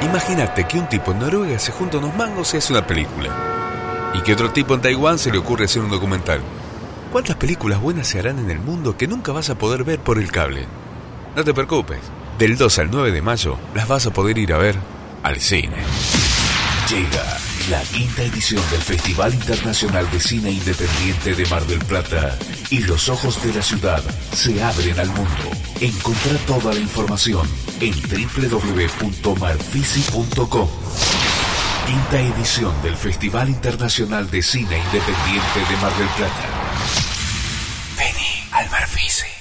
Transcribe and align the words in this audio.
Imagínate 0.00 0.66
que 0.66 0.78
un 0.78 0.88
tipo 0.88 1.12
en 1.12 1.18
Noruega 1.18 1.58
se 1.58 1.72
junta 1.72 1.98
unos 1.98 2.14
mangos 2.16 2.54
y 2.54 2.58
hace 2.58 2.72
una 2.72 2.86
película. 2.86 3.30
Y 4.14 4.22
que 4.22 4.32
otro 4.32 4.52
tipo 4.52 4.74
en 4.74 4.80
Taiwán 4.80 5.18
se 5.18 5.32
le 5.32 5.38
ocurre 5.38 5.64
hacer 5.64 5.82
un 5.82 5.90
documental. 5.90 6.40
¿Cuántas 7.10 7.36
películas 7.36 7.80
buenas 7.80 8.06
se 8.06 8.18
harán 8.18 8.38
en 8.38 8.50
el 8.50 8.60
mundo 8.60 8.96
que 8.96 9.08
nunca 9.08 9.32
vas 9.32 9.50
a 9.50 9.56
poder 9.56 9.82
ver 9.82 9.98
por 9.98 10.18
el 10.18 10.30
cable? 10.30 10.66
No 11.34 11.42
te 11.42 11.54
preocupes, 11.54 12.00
del 12.38 12.56
2 12.56 12.78
al 12.78 12.90
9 12.90 13.12
de 13.12 13.22
mayo 13.22 13.58
las 13.74 13.88
vas 13.88 14.06
a 14.06 14.12
poder 14.12 14.38
ir 14.38 14.52
a 14.52 14.58
ver 14.58 14.76
al 15.22 15.40
cine. 15.40 15.76
Llega 16.88 17.37
la 17.70 17.80
quinta 17.82 18.22
edición 18.22 18.62
del 18.70 18.80
Festival 18.80 19.34
Internacional 19.34 20.10
de 20.10 20.18
Cine 20.20 20.50
Independiente 20.50 21.34
de 21.34 21.44
Mar 21.46 21.66
del 21.66 21.80
Plata 21.80 22.38
y 22.70 22.78
los 22.80 23.10
ojos 23.10 23.42
de 23.42 23.52
la 23.52 23.60
ciudad 23.62 24.02
se 24.32 24.62
abren 24.62 24.98
al 24.98 25.08
mundo. 25.08 25.50
Encontrá 25.80 26.38
toda 26.46 26.72
la 26.72 26.80
información 26.80 27.46
en 27.80 27.92
www.marfisi.com. 27.92 30.68
Quinta 31.86 32.20
edición 32.20 32.72
del 32.82 32.96
Festival 32.96 33.50
Internacional 33.50 34.30
de 34.30 34.42
Cine 34.42 34.78
Independiente 34.78 35.60
de 35.68 35.76
Mar 35.82 35.94
del 35.98 36.08
Plata. 36.08 36.48
Vení 37.98 38.48
al 38.52 38.70
Marfisi. 38.70 39.37